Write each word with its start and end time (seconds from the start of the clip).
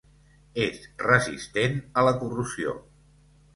És 0.63 0.79
resistent 1.03 1.77
a 2.03 2.07
la 2.09 2.17
corrosió. 2.25 2.77